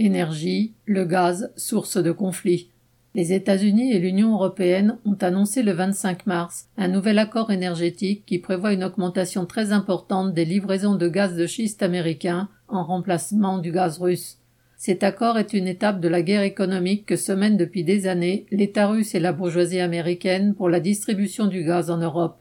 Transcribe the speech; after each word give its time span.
Énergie, 0.00 0.74
le 0.84 1.04
gaz, 1.04 1.52
source 1.56 1.96
de 1.96 2.12
conflit. 2.12 2.70
Les 3.16 3.32
États-Unis 3.32 3.92
et 3.92 3.98
l'Union 3.98 4.32
européenne 4.32 4.96
ont 5.04 5.16
annoncé 5.20 5.64
le 5.64 5.72
25 5.72 6.24
mars 6.24 6.68
un 6.76 6.86
nouvel 6.86 7.18
accord 7.18 7.50
énergétique 7.50 8.22
qui 8.24 8.38
prévoit 8.38 8.72
une 8.72 8.84
augmentation 8.84 9.44
très 9.44 9.72
importante 9.72 10.34
des 10.34 10.44
livraisons 10.44 10.94
de 10.94 11.08
gaz 11.08 11.34
de 11.34 11.46
schiste 11.46 11.82
américain 11.82 12.48
en 12.68 12.84
remplacement 12.84 13.58
du 13.58 13.72
gaz 13.72 13.98
russe. 13.98 14.38
Cet 14.76 15.02
accord 15.02 15.36
est 15.36 15.52
une 15.52 15.66
étape 15.66 15.98
de 15.98 16.06
la 16.06 16.22
guerre 16.22 16.42
économique 16.42 17.04
que 17.04 17.16
se 17.16 17.32
mènent 17.32 17.56
depuis 17.56 17.82
des 17.82 18.06
années 18.06 18.46
l'État 18.52 18.86
russe 18.86 19.16
et 19.16 19.20
la 19.20 19.32
bourgeoisie 19.32 19.80
américaine 19.80 20.54
pour 20.54 20.68
la 20.68 20.78
distribution 20.78 21.48
du 21.48 21.64
gaz 21.64 21.90
en 21.90 21.96
Europe. 21.96 22.38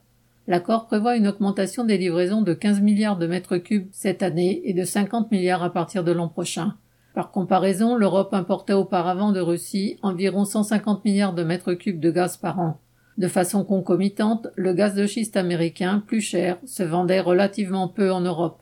L'accord 0.48 0.86
prévoit 0.86 1.18
une 1.18 1.28
augmentation 1.28 1.86
des 1.86 1.98
livraisons 1.98 2.44
de 2.44 2.54
15 2.54 2.82
milliards 2.82 3.18
de 3.18 3.26
mètres 3.26 3.58
cubes 3.58 3.88
cette 3.92 4.22
année 4.22 4.62
et 4.66 4.74
de 4.74 4.84
50 4.84 5.32
milliards 5.32 5.64
à 5.64 5.74
partir 5.74 6.04
de 6.04 6.12
l'an 6.12 6.28
prochain. 6.28 6.76
Par 7.18 7.32
comparaison, 7.32 7.96
l'Europe 7.96 8.36
importait 8.36 8.74
auparavant 8.74 9.32
de 9.32 9.40
Russie 9.40 9.98
environ 10.04 10.46
150 10.46 11.04
milliards 11.04 11.34
de 11.34 11.44
mètres 11.44 11.74
cubes 11.74 12.00
de 12.00 12.12
gaz 12.12 12.38
par 12.38 12.60
an. 12.60 12.80
De 13.18 13.28
façon 13.28 13.64
concomitante, 13.64 14.50
le 14.56 14.72
gaz 14.74 14.94
de 14.94 15.08
schiste 15.08 15.36
américain, 15.36 16.04
plus 16.06 16.22
cher, 16.22 16.60
se 16.64 16.84
vendait 16.84 17.20
relativement 17.20 17.88
peu 17.88 18.12
en 18.12 18.22
Europe. 18.22 18.62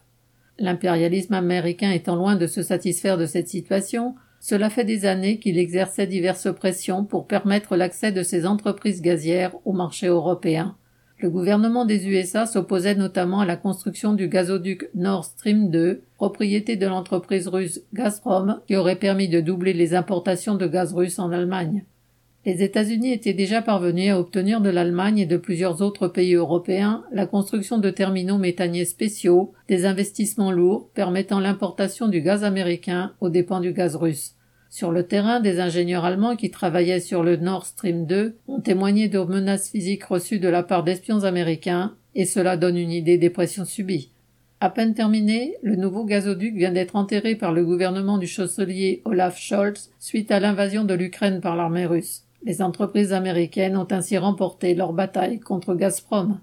L'impérialisme 0.58 1.34
américain 1.34 1.92
étant 1.92 2.16
loin 2.16 2.38
de 2.38 2.48
se 2.48 2.64
satisfaire 2.64 3.18
de 3.18 3.26
cette 3.26 3.50
situation, 3.50 4.16
cela 4.40 4.70
fait 4.70 4.86
des 4.86 5.06
années 5.06 5.38
qu'il 5.38 5.60
exerçait 5.60 6.08
diverses 6.08 6.48
pressions 6.56 7.04
pour 7.04 7.28
permettre 7.28 7.76
l'accès 7.76 8.14
de 8.14 8.24
ses 8.24 8.46
entreprises 8.46 9.02
gazières 9.02 9.52
au 9.66 9.74
marché 9.74 10.08
européen. 10.08 10.78
Le 11.26 11.32
gouvernement 11.32 11.86
des 11.86 12.08
USA 12.08 12.46
s'opposait 12.46 12.94
notamment 12.94 13.40
à 13.40 13.48
la 13.48 13.58
construction 13.58 14.14
du 14.14 14.28
gazoduc 14.28 14.92
Nord 14.94 15.26
Stream 15.26 15.72
2, 15.72 16.04
propriété 16.18 16.76
de 16.76 16.86
l'entreprise 16.86 17.48
russe 17.48 17.82
Gazprom, 17.96 18.60
qui 18.68 18.76
aurait 18.76 19.00
permis 19.00 19.28
de 19.28 19.42
doubler 19.42 19.74
les 19.74 19.96
importations 19.96 20.54
de 20.54 20.68
gaz 20.68 20.94
russe 20.94 21.18
en 21.18 21.32
Allemagne. 21.32 21.84
Les 22.46 22.62
États-Unis 22.62 23.12
étaient 23.12 23.34
déjà 23.34 23.64
parvenus 23.64 24.12
à 24.12 24.20
obtenir 24.20 24.62
de 24.62 24.70
l'Allemagne 24.70 25.18
et 25.18 25.26
de 25.26 25.38
plusieurs 25.38 25.82
autres 25.82 26.08
pays 26.08 26.36
européens 26.36 27.04
la 27.12 27.26
construction 27.26 27.80
de 27.80 27.90
terminaux 27.90 28.38
méthaniers 28.38 28.86
spéciaux, 28.86 29.52
des 29.68 29.88
investissements 29.88 30.52
lourds 30.52 30.90
permettant 30.94 31.40
l'importation 31.40 32.08
du 32.08 32.22
gaz 32.22 32.44
américain 32.44 33.14
aux 33.20 33.30
dépens 33.30 33.62
du 33.62 33.74
gaz 33.74 33.96
russe. 33.96 34.35
Sur 34.70 34.92
le 34.92 35.04
terrain, 35.04 35.40
des 35.40 35.60
ingénieurs 35.60 36.06
allemands 36.06 36.36
qui 36.36 36.52
travaillaient 36.52 37.00
sur 37.00 37.24
le 37.24 37.38
Nord 37.38 37.66
Stream 37.66 38.06
2 38.06 38.38
ont 38.48 38.62
témoigné 38.62 39.08
de 39.08 39.20
menaces 39.20 39.70
physiques 39.70 40.04
reçues 40.06 40.40
de 40.40 40.50
la 40.50 40.64
part 40.64 40.84
d'espions 40.84 41.24
américains, 41.24 41.96
et 42.14 42.26
cela 42.26 42.58
donne 42.58 42.78
une 42.78 42.92
idée 42.92 43.18
des 43.18 43.30
pressions 43.30 43.66
subies. 43.66 44.12
À 44.62 44.70
peine 44.70 44.94
terminé, 44.94 45.56
le 45.64 45.76
nouveau 45.76 46.06
gazoduc 46.06 46.56
vient 46.56 46.72
d'être 46.72 46.96
enterré 46.96 47.36
par 47.36 47.52
le 47.52 47.66
gouvernement 47.66 48.18
du 48.18 48.28
chancelier 48.28 49.02
Olaf 49.06 49.38
Scholz 49.38 49.92
suite 50.00 50.32
à 50.32 50.40
l'invasion 50.40 50.86
de 50.86 50.94
l'Ukraine 50.94 51.42
par 51.42 51.56
l'armée 51.56 51.86
russe. 51.86 52.24
Les 52.44 52.62
entreprises 52.62 53.12
américaines 53.12 53.76
ont 53.76 53.88
ainsi 53.92 54.18
remporté 54.18 54.74
leur 54.74 54.94
bataille 54.94 55.40
contre 55.40 55.76
Gazprom. 55.76 56.40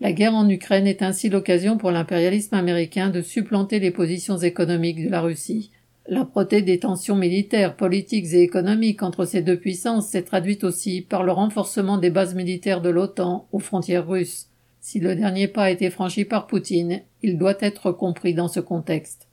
La 0.00 0.12
guerre 0.12 0.34
en 0.34 0.48
Ukraine 0.48 0.86
est 0.86 1.02
ainsi 1.02 1.30
l'occasion 1.30 1.78
pour 1.78 1.90
l'impérialisme 1.90 2.54
américain 2.54 3.08
de 3.08 3.22
supplanter 3.22 3.78
les 3.78 3.90
positions 3.90 4.36
économiques 4.36 5.04
de 5.04 5.10
la 5.10 5.20
Russie. 5.20 5.70
L'âpreté 6.06 6.60
des 6.60 6.78
tensions 6.78 7.16
militaires, 7.16 7.76
politiques 7.76 8.32
et 8.34 8.42
économiques 8.42 9.02
entre 9.02 9.24
ces 9.24 9.40
deux 9.40 9.58
puissances 9.58 10.08
s'est 10.08 10.22
traduite 10.22 10.62
aussi 10.62 11.00
par 11.00 11.24
le 11.24 11.32
renforcement 11.32 11.96
des 11.96 12.10
bases 12.10 12.34
militaires 12.34 12.82
de 12.82 12.90
l'OTAN 12.90 13.48
aux 13.52 13.58
frontières 13.58 14.06
russes. 14.06 14.48
Si 14.80 15.00
le 15.00 15.14
dernier 15.14 15.48
pas 15.48 15.64
a 15.64 15.70
été 15.70 15.88
franchi 15.88 16.26
par 16.26 16.46
Poutine, 16.46 17.00
il 17.22 17.38
doit 17.38 17.56
être 17.60 17.90
compris 17.90 18.34
dans 18.34 18.48
ce 18.48 18.60
contexte. 18.60 19.28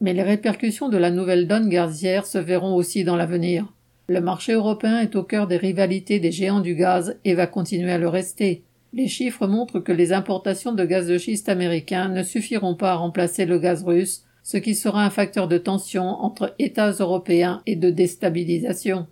Mais 0.00 0.14
les 0.14 0.22
répercussions 0.22 0.88
de 0.88 0.96
la 0.96 1.10
nouvelle 1.10 1.48
donne 1.48 1.68
gazière 1.68 2.24
se 2.24 2.38
verront 2.38 2.76
aussi 2.76 3.02
dans 3.02 3.16
l'avenir. 3.16 3.66
Le 4.06 4.20
marché 4.20 4.52
européen 4.52 5.00
est 5.00 5.16
au 5.16 5.24
cœur 5.24 5.48
des 5.48 5.56
rivalités 5.56 6.20
des 6.20 6.30
géants 6.30 6.60
du 6.60 6.76
gaz 6.76 7.18
et 7.24 7.34
va 7.34 7.48
continuer 7.48 7.90
à 7.90 7.98
le 7.98 8.08
rester. 8.08 8.62
Les 8.92 9.08
chiffres 9.08 9.48
montrent 9.48 9.80
que 9.80 9.90
les 9.90 10.12
importations 10.12 10.72
de 10.72 10.84
gaz 10.84 11.08
de 11.08 11.18
schiste 11.18 11.48
américain 11.48 12.08
ne 12.08 12.22
suffiront 12.22 12.76
pas 12.76 12.92
à 12.92 12.96
remplacer 12.96 13.44
le 13.44 13.58
gaz 13.58 13.82
russe, 13.82 14.24
ce 14.42 14.56
qui 14.56 14.74
sera 14.74 15.04
un 15.04 15.10
facteur 15.10 15.48
de 15.48 15.58
tension 15.58 16.04
entre 16.04 16.54
États 16.58 16.90
européens 16.90 17.62
et 17.66 17.76
de 17.76 17.90
déstabilisation. 17.90 19.06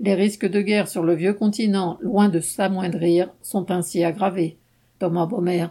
Les 0.00 0.14
risques 0.14 0.48
de 0.48 0.60
guerre 0.60 0.88
sur 0.88 1.02
le 1.02 1.14
vieux 1.14 1.34
continent, 1.34 1.98
loin 2.00 2.28
de 2.28 2.40
s'amoindrir, 2.40 3.30
sont 3.42 3.70
ainsi 3.70 4.04
aggravés. 4.04 4.56
Thomas 4.98 5.26
Baumer. 5.26 5.62